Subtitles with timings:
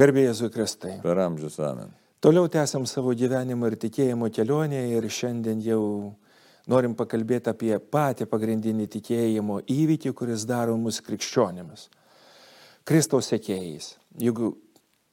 [0.00, 0.94] Garbėjai Jėzui Kristai.
[1.02, 1.90] Per amžius amen.
[2.24, 5.82] Toliau tęsiam savo gyvenimo ir tikėjimo kelionę ir šiandien jau
[6.72, 11.90] norim pakalbėti apie patį pagrindinį tikėjimo įvykį, kuris daro mus krikščionimis.
[12.88, 13.90] Kristaus sekėjais.
[14.16, 14.54] Jeigu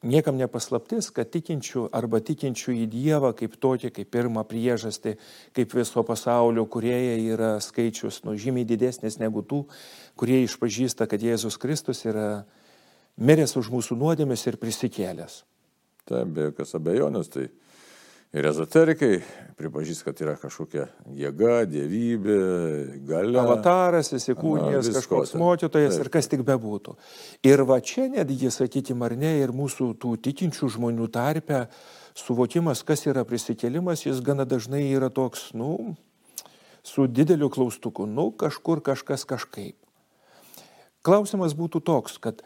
[0.08, 5.18] niekam nepaslaptis, kad tikinčių arba tikinčių į Dievą kaip tokį, kaip pirmą priežastį,
[5.52, 9.66] kaip viso pasaulio kurieja yra skaičius nu žymiai didesnis negu tų,
[10.16, 12.46] kurie išpažįsta, kad Jėzus Kristus yra
[13.18, 15.42] miręs už mūsų nuodėmės ir prisikėlęs.
[16.08, 17.48] Taip, be jokios abejonės, tai
[18.32, 19.18] ir ezoterikai
[19.58, 20.86] pripažįst, kad yra kažkokia
[21.16, 22.38] jėga, dievybė,
[23.08, 23.42] galia.
[23.42, 26.94] Avataras, įsikūnijęs, kažkoks mokytojas ir kas tik bebūtų.
[27.48, 31.66] Ir va čia netgi, sakykime, ar ne, ir mūsų tų tikinčių žmonių tarpe
[32.18, 35.96] suvokimas, kas yra prisikėlimas, jis gana dažnai yra toks, nu,
[36.86, 39.76] su dideliu klaustuku, nu, kažkur kažkas kažkaip.
[41.06, 42.42] Klausimas būtų toks, kad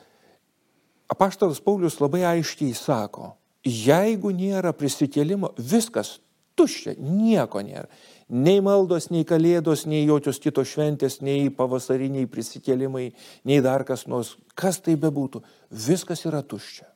[1.10, 3.32] apaštalas Paulius labai aiškiai sako,
[3.66, 6.18] jeigu nėra prisikėlimo, viskas
[6.58, 7.88] tuščia, nieko nėra.
[8.32, 13.10] Nei maldos, nei kalėdos, nei jokios kitos šventės, nei pavasariniai prisikėlimai,
[13.48, 15.42] nei dar kas nors, kas tai bebūtų,
[15.88, 16.88] viskas yra tuščia.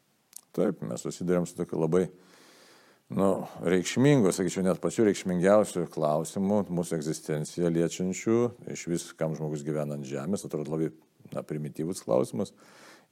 [0.57, 2.07] Taip, mes susidurėm su tokiu labai
[3.13, 3.29] nu,
[3.69, 8.39] reikšmingu, sakyčiau, net pačiu reikšmingiausiu klausimu mūsų egzistenciją liečiančių,
[8.73, 10.91] iš vis, kam žmogus gyvena ant žemės, atrodo labai
[11.35, 12.55] na, primityvus klausimas.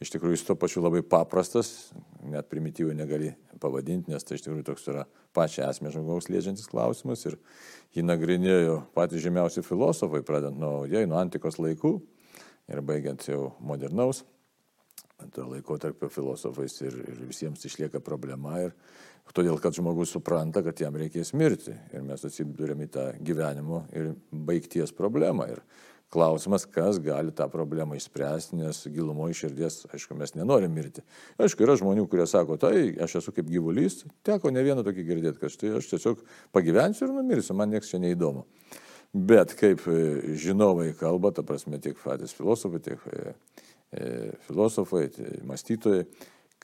[0.02, 1.92] Iš tikrųjų, jis to pačiu labai paprastas,
[2.26, 3.30] net primityvų negali
[3.62, 5.04] pavadinti, nes tai iš tikrųjų toks yra
[5.36, 7.38] pačią esmę žmogaus liečiantis klausimas ir
[7.94, 11.94] jį nagrinėjo patys žymiausi filosofai, pradedant nuo jai, nuo antikos laikų
[12.74, 14.24] ir baigiant jau modernaus
[15.32, 18.74] to laiko tarp filosofais ir, ir visiems išlieka problema ir
[19.34, 24.12] todėl, kad žmogus supranta, kad jam reikės mirti ir mes atsidūrėm į tą gyvenimo ir
[24.30, 25.48] baigties problemą.
[25.54, 25.62] Ir
[26.12, 31.02] Klausimas, kas gali tą problemą išspręsti, nes gilumoje širdies, aišku, mes nenorim mirti.
[31.42, 35.40] Aišku, yra žmonių, kurie sako, tai aš esu kaip gyvulys, teko ne vieną tokį girdėti,
[35.42, 36.22] kad štai aš tiesiog
[36.54, 38.44] pagyvensiu ir numirsiu, man niekas čia neįdomu.
[39.14, 39.96] Bet kaip e,
[40.38, 43.34] žinovai kalba, ta prasme tiek patys filosofai, tiek e,
[43.94, 44.06] e,
[44.48, 46.06] filosofai, tiek mąstytojai,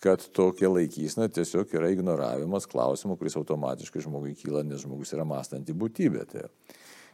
[0.00, 5.76] kad tokia laikysena tiesiog yra ignoravimas klausimų, kuris automatiškai žmogui kyla, nes žmogus yra mąstanti
[5.76, 6.24] būtybė.
[6.30, 6.48] Tai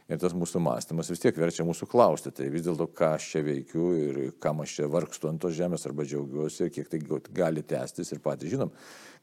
[0.07, 3.41] Ir tas mūsų mąstymas vis tiek verčia mūsų klausti, tai vis dėlto ką aš čia
[3.43, 7.01] veikiu ir kam aš čia vargstu ant tos žemės arba džiaugiuosi ir kiek tai
[7.35, 8.71] gali tęstis ir patys žinom,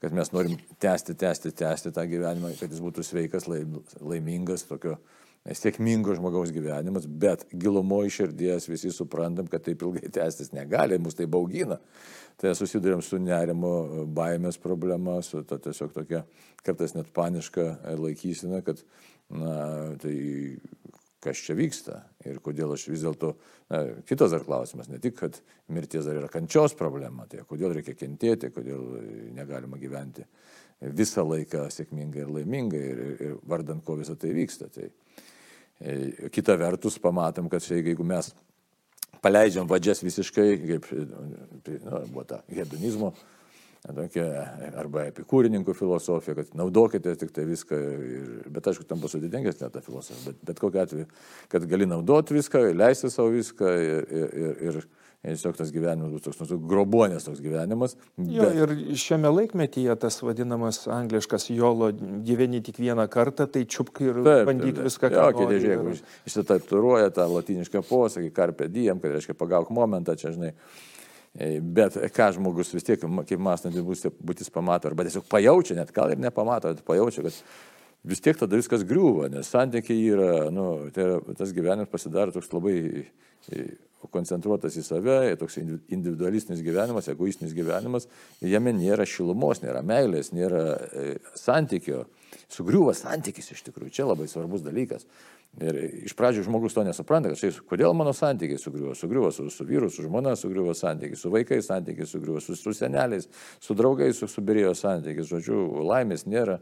[0.05, 4.99] kad mes norim tęsti, tęsti, tęsti tą gyvenimą, kad jis būtų sveikas, laimingas, tokio
[5.53, 11.27] sėkmingo žmogaus gyvenimas, bet gilumoje širdies visi suprantam, kad taip ilgai tęstis negali, mus tai
[11.29, 11.81] baugina.
[12.41, 16.25] Tai susidurėm su nerimo, baimės problema, su ta tiesiog tokia
[16.65, 17.67] kartais net paniška
[18.01, 18.81] laikysena, kad
[19.33, 19.55] na,
[20.03, 20.17] tai
[21.25, 23.33] kas čia vyksta ir kodėl aš vis dėlto,
[24.09, 25.39] kitas dar klausimas, ne tik, kad
[25.73, 28.85] mirties dar yra kančios problema, tai kodėl reikia kentėti, kodėl
[29.37, 30.27] negalima gyventi
[30.93, 34.69] visą laiką sėkmingai ir laimingai ir, ir vardant, ko visą tai vyksta.
[34.75, 34.91] Tai,
[35.81, 38.33] e, kita vertus, pamatom, kad čia, jeigu mes
[39.25, 43.15] paleidžiam vadžias visiškai, kaip nu, buvo ta hedonizmo
[43.93, 44.25] tokia,
[44.81, 49.83] arba epikūrininkų filosofija, kad naudokite tik tai viską, ir, bet aišku, tam bus sudėtingesnė ta
[49.85, 51.09] filosofija, bet, bet kokiu atveju,
[51.53, 54.79] kad gali naudoti viską, leisti savo viską ir, ir, ir, ir
[55.25, 57.97] tiesiog tas gyvenimas bus toks, nu, grobuonės toks gyvenimas.
[58.17, 58.33] Bet...
[58.37, 61.91] Jo, ir šiame laikmetyje tas vadinamas angliškas jolo
[62.25, 65.13] gyveni tik vieną kartą, tai čiupk ir taip, bandyk taip, viską.
[65.15, 70.53] Jo, kiti, žiūrėk, išsitatuiruoja tą latinišką posakį, karpė diem, kad reiškia pagauk momentą, čia žinai.
[71.35, 76.13] E, bet ką žmogus vis tiek, kaip mąstantis būtis pamato, arba tiesiog pajaučia, net gal
[76.15, 77.41] ir nepamato, bet pajaučia, kad
[78.07, 82.53] vis tiek tada viskas griūva, nes santykiai yra, nu, tai yra, tas gyvenimas pasidaro toks
[82.55, 83.65] labai e,
[84.15, 88.07] koncentruotas į save, toks individualistinis gyvenimas, egoistinis gyvenimas,
[88.45, 92.05] jame nėra šilumos, nėra meilės, nėra e, santykio,
[92.53, 95.07] sugriūva santykis iš tikrųjų, čia labai svarbus dalykas.
[95.63, 95.77] Ir
[96.09, 98.95] iš pradžių žmogus to nesupranta, kad štai, kodėl mano santykiai sugriuvo.
[98.99, 103.29] Sugriuvo su, su vyru, su žmona, sugriuvo santykiai, su vaikais santykiai sugriuvo, su, su seneliais,
[103.63, 105.29] su draugais su, subirėjo santykiai.
[105.31, 106.59] Žodžiu, laimės nėra,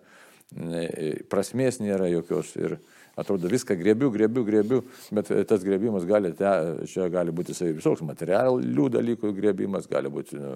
[1.33, 2.53] prasmės nėra jokios.
[2.61, 2.77] Ir
[3.19, 4.83] atrodo viską grėbiu, grėbiu, grėbiu,
[5.15, 6.53] bet tas grėbimas gali, te,
[6.91, 10.55] čia gali būti visoks materialių dalykų grėbimas, gali būti nu,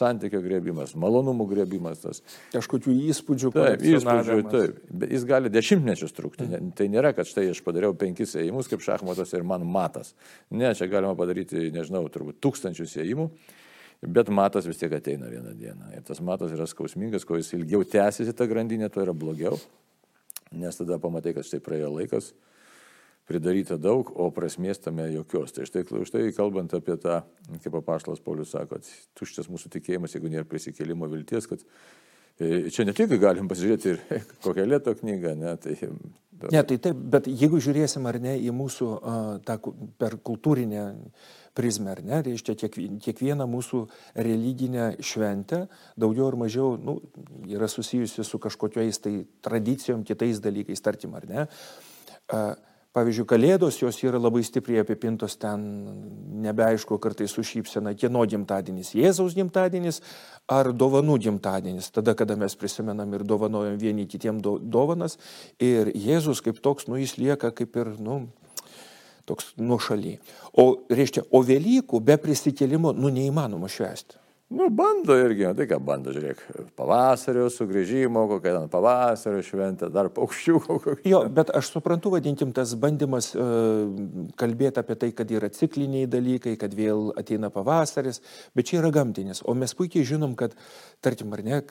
[0.00, 2.02] santykio grėbimas, malonumų grėbimas.
[2.02, 2.22] Tas.
[2.54, 3.52] Kažkokių įspūdžių.
[3.56, 4.82] Taip, įspūdžių, taip.
[5.02, 6.46] Bet jis gali dešimtmečius trukti.
[6.48, 6.72] Mm.
[6.76, 10.14] Tai nėra, kad štai aš padariau penkis ėjimus kaip šachmatuose ir man matas.
[10.50, 13.28] Ne, čia galima padaryti, nežinau, turbūt tūkstančius ėjimų.
[14.00, 15.90] Bet matas vis tiek ateina vieną dieną.
[15.98, 19.58] Ir tas matas yra skausmingas, kuo jis ilgiau tęsiasi tą grandinę, tuo yra blogiau.
[20.50, 22.32] Nes tada pamatai, kad štai praėjo laikas,
[23.30, 25.54] pridaryta daug, o prasmės tame jokios.
[25.54, 27.20] Tai štai, štai kalbant apie tą,
[27.62, 28.80] kaip apaštalas Paulius sako,
[29.18, 31.62] tuščias mūsų tikėjimas, jeigu nėra prisikėlimo vilties, kad
[32.42, 34.02] e, čia ne tik galim pasižiūrėti ir
[34.46, 35.78] kokią lėto knygą, ne, tai...
[36.48, 38.88] Ne, tai taip, bet jeigu žiūrėsim ar ne į mūsų
[39.44, 39.58] tą
[40.00, 40.84] per kultūrinę
[41.56, 43.82] prizmę, ar ne, reiškia kiek, kiekvieną mūsų
[44.16, 45.66] religinę šventę
[46.00, 46.96] daugiau ar mažiau nu,
[47.50, 49.14] yra susijusi su kažkokiais tai
[49.44, 51.46] tradicijom, kitais dalykais, tarkim, ar ne.
[52.30, 52.54] Uh,
[52.90, 55.62] Pavyzdžiui, kalėdos jos yra labai stipriai apipintos ten,
[56.42, 60.00] nebeaišku, kartais su šypsena, kieno gimtadienis, Jėzaus gimtadienis
[60.50, 65.20] ar dovanų gimtadienis, tada, kada mes prisimenam ir dovanojam vieni kitiem do, dovanas
[65.62, 68.24] ir Jėzus kaip toks, nu, jis lieka kaip ir, nu,
[69.30, 70.16] toks nušaly.
[70.58, 74.19] O, reiškia, o Velykų be prisikėlimo, nu, neįmanoma švęsti.
[74.50, 76.40] Nu, bando irgi, tai ką bando, žiūrėk,
[76.74, 80.94] pavasario sugrįžimo, kokia ten pavasario šventė, dar paukščių kokių.
[81.06, 83.86] Jo, bet aš suprantu, vadinkim, tas bandymas uh,
[84.40, 88.18] kalbėti apie tai, kad yra cikliniai dalykai, kad vėl ateina pavasaris,
[88.58, 89.44] bet čia yra gamtinis.
[89.46, 90.58] O mes puikiai žinom, kad,
[90.98, 91.62] tarkim, ar ne,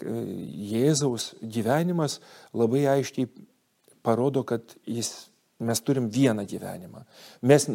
[0.72, 2.22] Jėzaus gyvenimas
[2.56, 3.28] labai aiškiai
[4.08, 5.29] parodo, kad jis
[5.60, 7.04] Mes turim vieną gyvenimą.
[7.44, 7.66] Mes,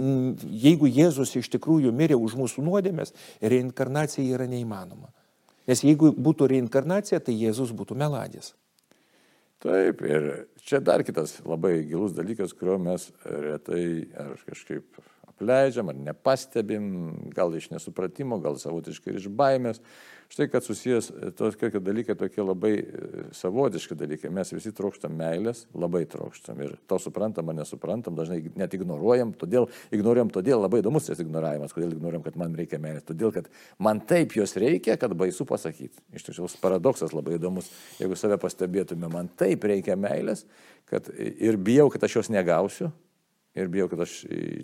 [0.48, 3.12] jeigu Jėzus iš tikrųjų mirė už mūsų nuodėmės,
[3.44, 5.10] reinkarnacija yra neįmanoma.
[5.68, 8.54] Nes jeigu būtų reinkarnacija, tai Jėzus būtų melagis.
[9.64, 10.30] Taip, ir
[10.64, 13.84] čia dar kitas labai gilus dalykas, kurio mes retai
[14.20, 14.98] ar kažkaip
[15.34, 16.90] apleidžiam, ar nepastebim,
[17.34, 19.82] gal iš nesupratimo, gal savotiškai ir iš baimės.
[20.32, 24.30] Štai, kad susijęs e, tokie dalykai, tokie labai e, savotiški dalykai.
[24.34, 26.62] Mes visi trokštam meilės, labai trokštam.
[26.64, 29.34] Ir to suprantam ar nesuprantam, dažnai net ignoruojam.
[29.38, 31.76] Todėl ignoruojam, todėl labai įdomus tas ignoravimas.
[31.76, 33.06] Kodėl ignoruojam, kad man reikia meilės?
[33.06, 36.02] Todėl, kad man taip jos reikia, kad baisu pasakyti.
[36.16, 37.68] Iš tiesų, paradoksas labai įdomus.
[38.00, 40.48] Jeigu save pastebėtume, man taip reikia meilės,
[40.90, 42.90] kad ir bijau, kad aš jos negausiu,
[43.54, 44.16] ir bijau, kad aš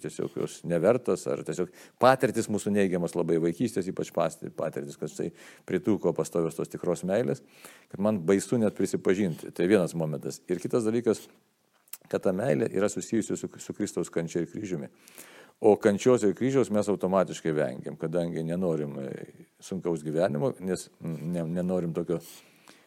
[0.03, 1.71] tiesiog jos nevertas, ar tiesiog
[2.03, 5.31] patirtis mūsų neigiamas labai vaikystės, ypač patirtis, kad tai
[5.69, 7.45] pritūko pastovios tos tikros meilės,
[7.93, 9.55] kad man baisu net prisipažinti.
[9.55, 10.41] Tai vienas momentas.
[10.51, 11.23] Ir kitas dalykas,
[12.11, 14.91] kad ta meilė yra susijusi su, su Kristaus kančia ir kryžiumi.
[15.61, 18.95] O kančios ir kryžiaus mes automatiškai vengiam, kadangi nenorim
[19.61, 22.17] sunkaus gyvenimo, nes nenorim tokio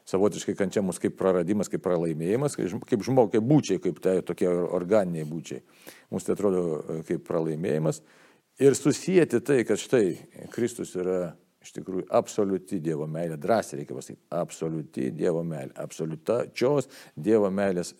[0.09, 5.27] savotiškai kančia mus kaip praradimas, kaip pralaimėjimas, kaip žmogiai, kaip būčiai, kaip tai tokie organiniai
[5.27, 5.63] būčiai.
[6.11, 8.01] Mums tai atrodo e, kaip pralaimėjimas.
[8.61, 10.05] Ir susijęti tai, kad štai
[10.53, 11.33] Kristus yra
[11.63, 17.95] iš tikrųjų absoliuti Dievo meilė, drąsiai reikia pasakyti, absoliuti Dievo meilė, absoliutačios Dievo meilės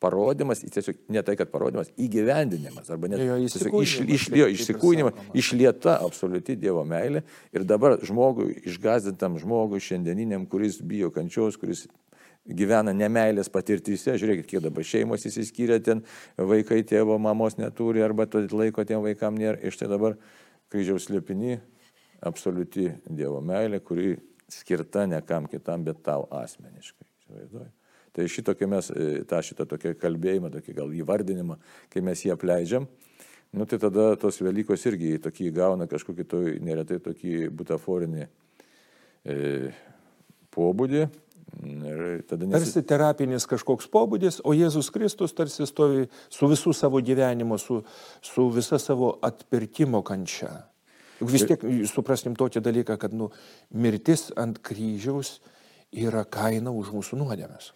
[0.00, 5.98] parodimas, tiesiog ne tai, kad parodimas, įgyvendinimas, arba net jo, iš, iš, jo, išsikūnimas, išlieta
[6.00, 7.22] absoliuti Dievo meilė
[7.54, 11.84] ir dabar žmogui, išgazdintam žmogui šiandieniniam, kuris bijo kančios, kuris
[12.48, 16.04] gyvena nemailės patirtyse, žiūrėkit, kiek dabar šeimos įsiskyrė, ten
[16.36, 20.16] vaikai tėvo mamos neturi, arba to laiko tiem vaikam nėra, iš tai dabar
[20.72, 21.58] kryžiaus liepini,
[22.24, 24.14] absoliuti Dievo meilė, kuri
[24.50, 27.06] skirta ne kam kitam, bet tau asmeniškai.
[27.20, 27.70] Įsivaizduoju.
[28.16, 31.56] Tai šitokį mes, e, tą šitą tokį kalbėjimą, tokį gal įvardinimą,
[31.92, 32.88] kai mes jį apleidžiam,
[33.54, 39.36] nu tai tada tos Velykos irgi tokį įgauna kažkokį to neretai tokį butaforinį e,
[40.54, 41.04] pobūdį.
[42.30, 42.54] Tada nes...
[42.54, 47.80] Tarsi terapinis kažkoks pobūdis, o Jėzus Kristus tarsi stovi su visų savo gyvenimu, su,
[48.22, 50.52] su visa savo atpirkimo kančia.
[51.18, 53.28] Juk vis tiek supraskim tokį dalyką, kad nu,
[53.74, 55.40] mirtis ant kryžiaus
[55.90, 57.72] yra kaina už mūsų nuodėmės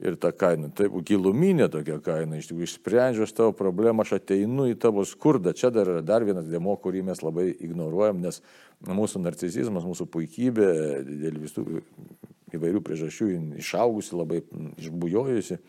[0.00, 4.68] ir ta kaina, taip, giluminė tokia kaina, iš tikrųjų išsprendžiu aš tavo problemą, aš ateinu
[4.70, 5.52] į tavo skurdą.
[5.56, 8.40] Čia dar yra dar vienas demo, kurį mes labai ignoruojam, nes
[8.88, 10.70] mūsų narcisizmas, mūsų puikybė
[11.04, 11.66] dėl visų
[12.56, 13.30] įvairių priežasčių
[13.60, 14.40] išaugusi, labai
[14.80, 15.60] išbujojusi.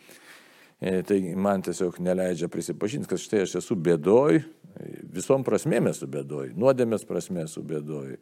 [0.81, 4.41] E, tai man tiesiog neleidžia prisipažinti, kad štai aš esu bėdoj,
[5.13, 8.15] visom prasmėm esu bėdoj, nuodėmės prasme esu bėdoj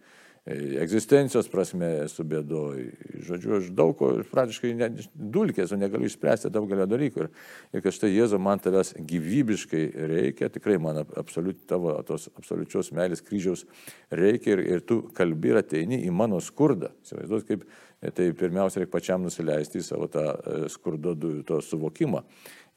[0.48, 2.86] egzistencijos prasme esu bėdoj.
[3.28, 4.72] Žodžiu, aš daug ko praktiškai
[5.14, 7.26] dulkės, o negaliu išspręsti daugelio dalykų.
[7.26, 7.32] Ir,
[7.74, 13.24] ir kad štai Jėzu man tavęs gyvybiškai reikia, tikrai man absoliut, tavo tos absoliučios meilės
[13.26, 13.66] kryžiaus
[14.12, 16.94] reikia ir, ir tu kalbi ir ateini į mano skurdą.
[17.06, 17.68] Įsivaizduot, kaip
[18.16, 22.24] tai pirmiausia reikia pačiam nusileisti į savo tą e, skurdo to suvokimą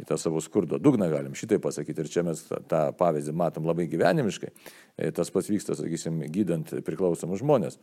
[0.02, 2.02] į tą savo skurdo dugną, galim šitai pasakyti.
[2.02, 4.50] Ir čia mes tą, pavyzdį matom labai gyvenimiškai.
[4.96, 7.78] E, tas pats vyksta, sakysim, gydant priklausomus žmonės.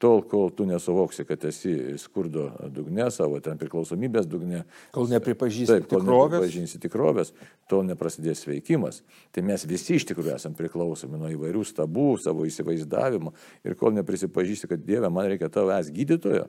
[0.00, 4.62] Tol, kol tu nesuvoksi, kad esi skurdo dugne, savo ten priklausomybės dugne.
[4.96, 6.38] Kol nepripažįsti taip, kol tikrovės.
[6.38, 7.32] nepripažįsti tikrovės,
[7.68, 9.02] tol neprasidės sveikimas.
[9.30, 13.34] Tai mes visi iš tikrųjų esame priklausomi nuo įvairių stabų, savo įsivaizdavimo.
[13.68, 16.48] Ir kol neprisipažįsti, kad Dieve, man reikia tavęs gydytojo.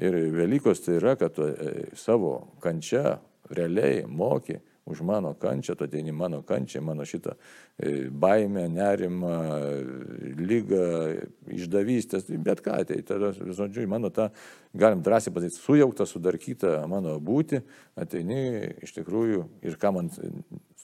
[0.00, 5.84] Ir Velykos tai yra, kad tu e, savo kančia realiai moki už mano kančią, tu
[5.84, 7.34] ateini mano kančią, mano šitą
[7.78, 9.34] e, baimę, nerimą,
[10.40, 10.86] lygą,
[11.54, 14.30] išdavystės, bet ką, tai tada, žodžiu, mano tą,
[14.74, 17.62] galim drąsiai pasakyti, sujaukta, sudarkyta mano būti,
[18.00, 18.42] ateini
[18.82, 20.10] iš tikrųjų ir ką man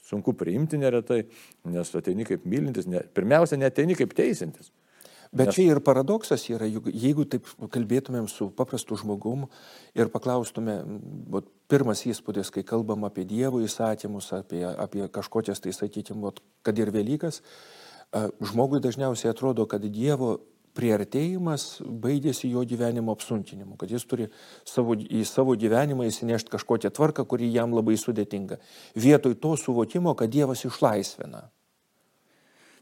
[0.07, 1.25] sunku priimti neretai,
[1.67, 4.71] nes ateini kaip mylintis, ne, pirmiausia, neteini kaip teisintis.
[5.31, 5.57] Bet Nes...
[5.57, 9.47] čia ir paradoksas yra, jeigu taip kalbėtumėm su paprastu žmogum
[9.97, 10.79] ir paklaustume,
[11.71, 16.31] pirmas įspūdis, kai kalbam apie Dievo įsatymus, apie, apie kažkokias tai, sakykime,
[16.63, 17.41] kad ir Velykas,
[18.39, 20.37] žmogui dažniausiai atrodo, kad Dievo
[20.77, 24.29] priartėjimas baigėsi jo gyvenimo apsunkinimu, kad jis turi
[24.67, 28.59] savo, į savo gyvenimą įsinešti kažkokią tvarką, kuri jam labai sudėtinga.
[28.95, 31.47] Vietoj to suvokimo, kad Dievas išlaisvina.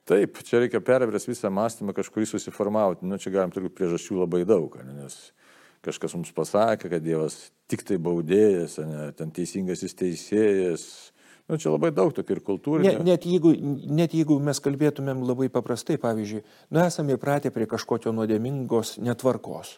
[0.06, 3.08] Taip, čia reikia pervers visą mąstymą, kažkurį susiformauti.
[3.10, 5.18] Nu, čia galim turbūt priežasčių labai daug, ne, nes
[5.86, 10.86] kažkas mums pasakė, kad Dievas tik tai baudėjas, ne, ten teisingasis teisėjas.
[11.50, 12.86] Nu, čia labai daug tokių ir kultūrinių.
[12.86, 13.54] Net, net, jeigu,
[13.98, 16.42] net jeigu mes kalbėtumėm labai paprastai, pavyzdžiui,
[16.74, 19.76] nu esame įpratę prie kažkokio nuodėmingos netvarkos.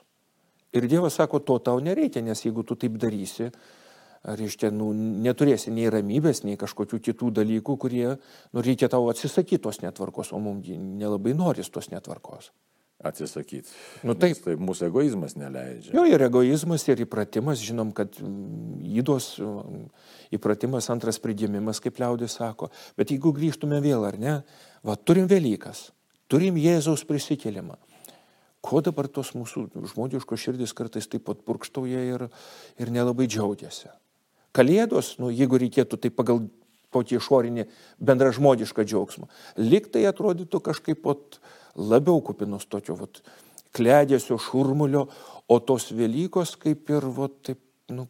[0.75, 3.49] Ir Dievas sako, to tau nereikia, nes jeigu tu taip darysi,
[4.27, 4.91] reiškia, nu,
[5.23, 8.07] neturėsi nei ramybės, nei kažkokių kitų dalykų, kurie,
[8.51, 12.51] nu, reikia tau atsisakyti tos netvarkos, o mums nelabai noris tos netvarkos.
[12.97, 13.69] Atsisakyti.
[14.07, 14.39] Nu, taip.
[14.41, 15.91] Tai mūsų egoizmas neleidžia.
[15.93, 19.83] Jo, ir egoizmas, ir įpratimas, žinom, kad įdos mm,
[20.33, 22.71] įpratimas, antras pridėmimas, kaip liaudis sako.
[22.97, 24.33] Bet jeigu grįžtume vėl, ar ne,
[24.81, 25.91] va, turim Velykas,
[26.25, 27.77] turim Jėzaus prisikėlimą.
[28.65, 32.27] Ko dabar tos mūsų žmogiškos širdis kartais taip pat purkštauja ir,
[32.81, 33.93] ir nelabai džiaugiasi.
[34.57, 36.47] Kalėdos, nu, jeigu reikėtų tai pagal
[36.95, 37.67] tokį išorinį
[38.09, 39.27] bendražmogišką džiaugsmą,
[39.59, 41.39] liktai atrodytų kažkaip ot,
[41.77, 43.21] labiau kupinus tokio vat,
[43.77, 45.07] kledėsio, šurmulio,
[45.47, 47.61] o tos Velykos kaip ir vat, taip,
[47.93, 48.07] nu.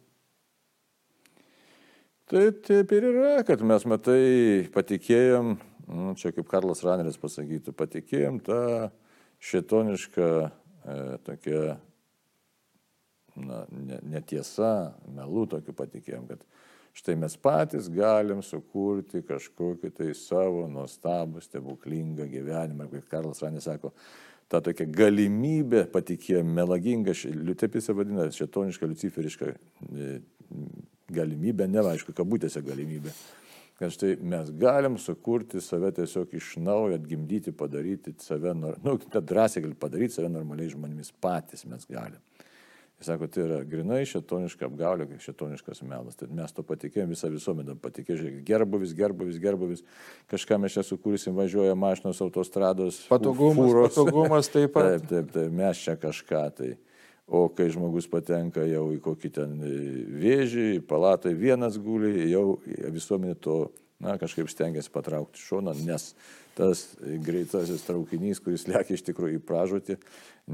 [2.28, 4.22] Tai taip ir yra, kad mes matai
[4.72, 5.54] patikėjom,
[5.88, 8.62] nu, čia kaip Karlas Raneris pasakytų, patikėjom tą
[9.48, 10.48] šitonišką e,
[11.24, 11.62] tokią
[13.42, 13.64] na,
[14.02, 16.44] netiesa, melų tokiu patikėjom, kad
[16.98, 22.88] štai mes patys galim sukurti kažkokį tai savo nuostabų, stebuklingą gyvenimą.
[22.92, 23.92] Kaip Karlas Ranė sako,
[24.50, 30.14] ta tokia galimybė patikėjom, melagingą, liutepise vadina, šetonišką, luciferišką e,
[31.12, 33.12] galimybę, ne aišku, kabutėse galimybę.
[33.78, 39.76] Kad štai mes galim sukurti save tiesiog iš naujo, atgimdyti, padaryti save, nu, drąsiai gali
[39.78, 42.18] padaryti save normaliai žmonėmis patys mes galim.
[42.98, 46.16] Jis sako, tai yra grinai šetoniška apgaulė, šetoniškas melas.
[46.18, 49.84] Tai mes to patikėjom, visą visuomenę patikėjom, žiūrėk, gerbuvis, gerbuvis, gerbuvis,
[50.32, 53.94] kažką mes čia sukūrėsim, važiuoja mašinos, autostrados, patogumas, fūros.
[53.94, 54.96] patogumas taip pat.
[54.96, 56.72] Taip, taip, taip, mes čia kažką tai.
[57.28, 59.56] O kai žmogus patenka jau į kokį ten
[60.18, 63.60] vėžį, palatai vienas guli, jau visuomenė to,
[64.02, 66.12] na, kažkaip stengiasi patraukti šoną, nes
[66.58, 66.84] tas
[67.24, 69.96] greitasis traukinys, kuris lėkia iš tikrųjų į pražūtį,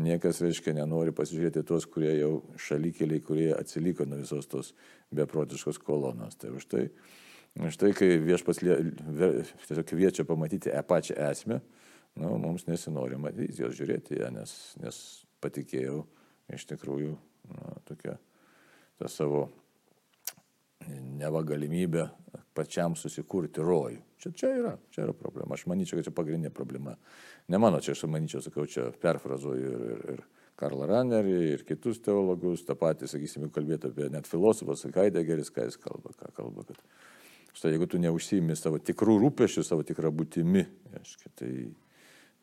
[0.04, 4.72] niekas, reiškia, nenori pasižiūrėti tuos, kurie jau šalikeliai, kurie atsiliko nuo visos tos
[5.14, 6.36] beprotiškos kolonos.
[6.40, 6.84] Tai už tai,
[7.60, 11.60] už tai kai viešpas tiesiog kviečia pamatyti e pačią esmę,
[12.20, 15.00] nu, mums nesinori matyti jos žiūrėti ją, nes, nes
[15.44, 16.02] patikėjau
[16.52, 17.16] iš tikrųjų
[17.52, 18.18] na, tokia
[19.00, 19.46] tą savo
[20.88, 22.08] neva galimybę
[22.54, 24.00] pačiam susikurti rojų.
[24.22, 25.56] Čia, čia yra, čia yra problema.
[25.56, 26.94] Aš manyčiau, kad čia pagrindinė problema.
[27.52, 30.24] Ne mano, čia aš manyčiau, sakau, čia perfrazuoju ir, ir, ir
[30.58, 35.80] Karlą Ranerį, ir kitus teologus, tą patį, sakysime, kalbėti apie net filosofas, Heidegeris, ką jis
[35.82, 36.78] kalba, ką kalba, kad
[37.58, 40.62] štai jeigu tu neužsiimi savo tikrų rūpešių, savo tikrą būtimi,
[40.94, 41.50] aiškiai, tai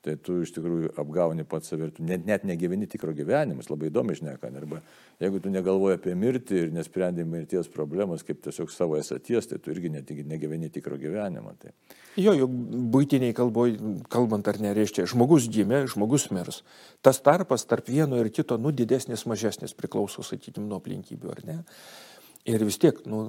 [0.01, 3.91] tai tu iš tikrųjų apgauni pats save ir tu net, net negyveni tikro gyvenimus, labai
[3.91, 4.49] įdomi šneka.
[4.57, 4.81] Arba
[5.21, 9.73] jeigu tu negalvoji apie mirtį ir nesprendi mirties problemos kaip tiesiog savo esaties, tai tu
[9.73, 11.53] irgi net, negyveni tikro gyvenimo.
[11.61, 11.73] Tai.
[12.19, 12.53] Jo, juk
[12.93, 13.75] būtiniai kalboj,
[14.11, 16.63] kalbant ar nereiškia, žmogus gimė, žmogus mirs.
[17.05, 21.59] Tas tarpas tarp vieno ir kito, nu, didesnis, mažesnis priklauso, sakykime, nuo aplinkybių, ar ne?
[22.49, 23.27] Ir vis tiek, nu,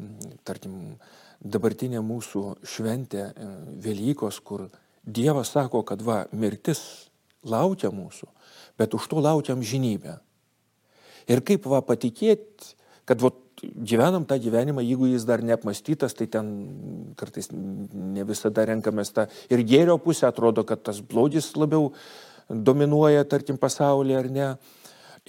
[0.49, 0.97] tarkim,
[1.43, 3.51] dabartinė mūsų šventė e,
[3.85, 4.71] Velykos, kur
[5.03, 7.11] Dievas sako, kad va, mirtis
[7.43, 8.29] laukia mūsų,
[8.79, 10.19] bet už to laukiam žinybę.
[11.31, 12.75] Ir kaip va patikėti,
[13.07, 13.33] kad va,
[13.63, 16.49] gyvenam tą gyvenimą, jeigu jis dar neapmastytas, tai ten
[17.19, 21.93] kartais ne visada renkamės tą ir gėrio pusę, atrodo, kad tas blogis labiau
[22.49, 24.51] dominuoja, tarkim, pasaulyje ar ne.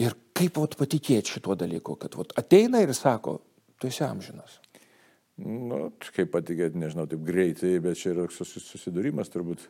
[0.02, 3.40] Ir kaip vat, patikėti šituo dalyku, kad vat, ateina ir sako,
[3.78, 4.63] tu esi amžinas.
[5.42, 9.64] Nu, kaip patikėti, nežinau, taip greitai, bet čia yra susidūrimas turbūt.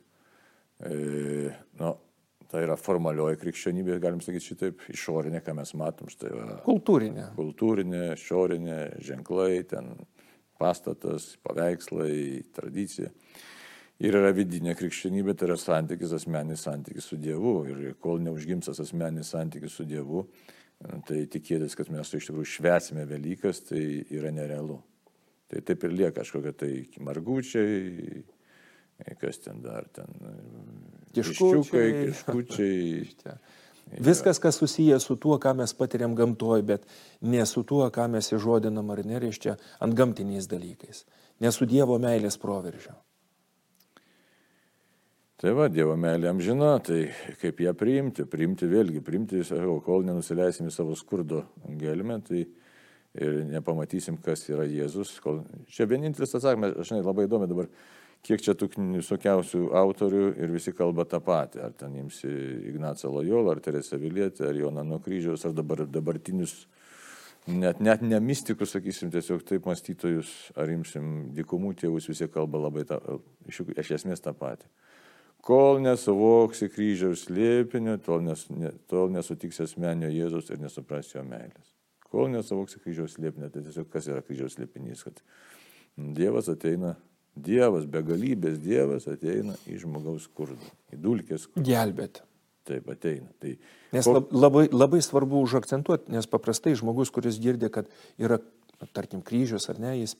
[0.83, 1.93] E, nu,
[2.51, 6.11] tai yra formalioji krikščionybė, galim sakyti šitaip, išorinė, ką mes matom.
[6.11, 7.29] Štai, va, kultūrinė.
[7.39, 8.77] Kultūrinė, išorinė,
[9.07, 9.93] ženklai, ten
[10.59, 13.09] pastatas, paveikslai, tradicija.
[14.03, 17.61] Ir yra vidinė krikščionybė, tai yra santykis, asmenis santykis su Dievu.
[17.71, 20.27] Ir kol neužgimstas asmenis santykis su Dievu,
[21.07, 24.81] tai tikėtis, kad mes iš tikrųjų švesime Velykas, tai yra nerealu.
[25.53, 26.71] Tai taip ir lieka kažkokie tai
[27.05, 28.23] margučiai,
[29.21, 30.09] kas ten dar ten.
[31.13, 31.91] Kiškučiai.
[32.07, 33.35] Kiškučiai.
[34.07, 36.85] Viskas, kas susijęs su tuo, ką mes patiriam gamtoje, bet
[37.21, 41.03] ne su tuo, ką mes įžodinam ar nereiškia ant gamtiniais dalykais.
[41.43, 42.95] Ne su Dievo meilės proveržio.
[45.37, 47.03] Tai va, Dievo meilė amžina, tai
[47.41, 52.47] kaip ją priimti, priimti vėlgi, priimti, sakau, kol nenusileisim į savo skurdo gelmę, tai
[53.13, 55.15] ir nepamatysim, kas yra Jėzus.
[55.23, 55.43] Kol...
[55.71, 57.69] Čia vienintelis atsakymas, aš žinai, labai įdomu dabar,
[58.25, 61.63] kiek čia tų visokiausių autorių ir visi kalba tą patį.
[61.67, 62.29] Ar ten imsi
[62.71, 66.63] Ignacą Lojolą, ar Teresę Vilietę, ar Joną nuo kryžiaus, ar dabar dabartinius,
[67.47, 72.87] net, net ne mystikus, sakysim, tiesiog taip mąstytojus, ar imsim dikumų tėvus, visi kalba labai
[72.89, 73.01] tą,
[73.49, 74.71] iš, esmės tą patį.
[75.43, 81.72] Kol nesuvoksi kryžiaus liepinio, tol, nes, ne, tol nesutiksi asmenio Jėzus ir nesuprasi jo meilės.
[82.13, 85.19] Kol nesuvoksi kryžiaus liepinio, tai tiesiog kas yra kryžiaus liepinys, kad
[86.17, 86.93] Dievas ateina,
[87.33, 91.65] Dievas, begalybės Dievas ateina į žmogaus skurdą, į dulkės skurdą.
[91.69, 92.25] Gelbėti.
[92.69, 93.27] Taip ateina.
[93.43, 93.55] Tai,
[93.91, 94.21] nes kol...
[94.31, 97.89] labai, labai svarbu užakcentuoti, nes paprastai žmogus, kuris girdė, kad
[98.21, 98.37] yra,
[98.95, 100.13] tarkim, kryžius ar ne, jis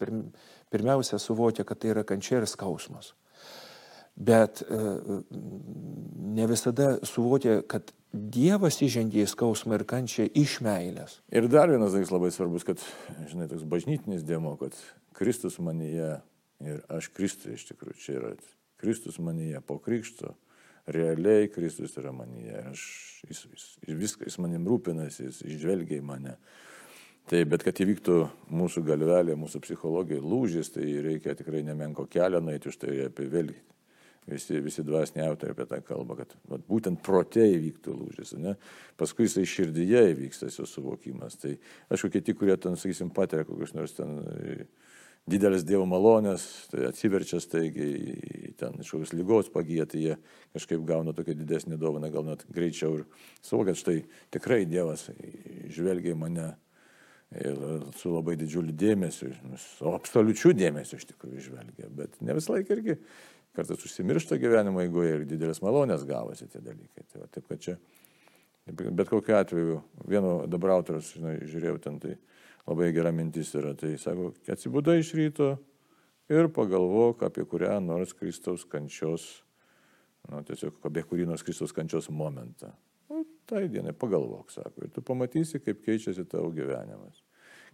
[0.74, 3.14] pirmiausia suvokia, kad tai yra kančia ir skausmas
[4.16, 4.78] bet e,
[6.16, 11.16] ne visada suvokia, kad Dievas įžengė į skausmą ir kančią iš meilės.
[11.34, 12.82] Ir dar vienas dalykas labai svarbus, kad,
[13.32, 14.78] žinai, toks bažnytinis dėmo, kad
[15.18, 16.20] Kristus manyje
[16.62, 18.36] ir aš Kristui iš tikrųjų čia yra.
[18.84, 20.36] Kristus manyje po krikšto,
[20.86, 22.62] realiai Kristus yra manyje.
[22.76, 22.86] Aš,
[23.32, 26.38] jis, jis, jis viską, jis manim rūpinasi, jis išvelgia į mane.
[27.32, 28.20] Tai bet kad įvyktų
[28.54, 33.62] mūsų galvelė, mūsų psichologija lūžis, tai reikia tikrai nemenko kelio nueiti už tai apie vėlgi
[34.30, 38.56] visi, visi dvasiniai autoriai apie tą kalbą, kad vat, būtent protė įvyktų lūžis, ne?
[39.00, 41.38] paskui jisai širdyje įvyksta jo suvokimas.
[41.42, 41.56] Tai
[41.94, 44.58] aišku, kiti, kurie ten, sakysim, patiria kokius nors ten e,
[45.30, 50.18] didelis Dievo malonės, tai atsiverčia staigiai, ten iš kokios lygos pagyja, tai jie
[50.56, 53.08] kažkaip gauna tokią didesnį dovaną, gal net greičiau ir
[53.42, 54.02] suvokia, štai
[54.36, 55.08] tikrai Dievas
[55.74, 56.52] žvelgia į mane
[57.34, 57.58] ir
[57.98, 62.98] su labai didžiuliu dėmesiu, su absoliučiu dėmesiu iš tikrųjų žvelgia, bet ne visą laiką irgi
[63.56, 67.06] kartais užsimiršta gyvenimo eigoje ir didelės malonės gavosi tie dalykai.
[67.12, 67.76] Tai va, taip kad čia,
[68.66, 72.16] bet kokiu atveju, vieno dabar autorius, žinai, žiūrėjau ten, tai
[72.68, 75.52] labai gera mintis yra, tai sako, atsibūda iš ryto
[76.32, 79.28] ir pagalvok apie kurią nors Kristaus kančios,
[80.30, 82.72] nu, tiesiog apie kurį nors Kristaus kančios momentą.
[83.12, 87.22] Nu, tai dienai pagalvok, sako, ir tu pamatysi, kaip keičiasi tavo gyvenimas,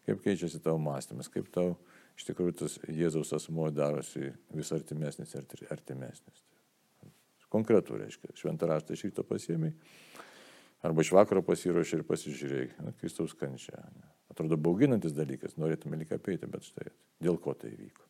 [0.08, 1.78] kaip keičiasi tavo mąstymas, kaip tavo
[2.20, 6.44] iš tikrųjų tas Jėzaus asmuo darosi vis artimesnis ir artimesnis.
[7.50, 9.72] Konkretų reiškia, šventą raštą iš ryto pasiemiai,
[10.86, 13.80] arba iš vakaro pasiruošė ir pasižiūrėjai, na, Kristaus kančia.
[14.30, 16.92] Atrodo bauginantis dalykas, norėtume lyg apeiti, bet štai
[17.24, 18.06] dėl ko tai vyko.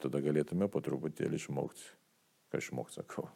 [0.00, 1.84] Tada galėtume po truputėlį išmokti,
[2.48, 3.28] ką išmokti, sakau.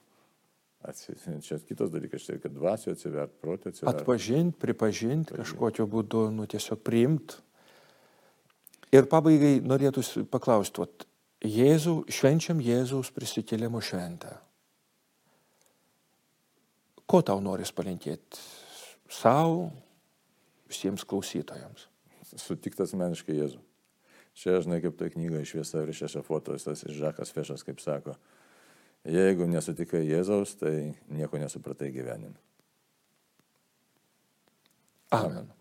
[1.45, 4.01] Čia kitas dalykas, tai kad dvasio atsivert, protė atsivert.
[4.01, 7.45] Atpažinti, pripažinti, kažkokiu būdu, nu tiesiog priimti
[8.95, 11.09] Ir pabaigai norėtųsi paklausti, vat,
[11.45, 14.31] Jėzų, švenčiam Jėzaus prisikėlimo šventę.
[17.05, 18.41] Ko tau noris palinkėti
[19.13, 19.67] savo,
[20.71, 21.85] visiems klausytojams?
[22.41, 23.61] Sutiktas meniškai Jėzų.
[24.35, 28.17] Čia, žinai, kaip tai knyga išviesa ir šešafotos, tas Žakas Fešas, kaip sako,
[29.07, 32.41] jeigu nesutikai Jėzaus, tai nieko nesupratai gyvenime.
[35.15, 35.53] Amen.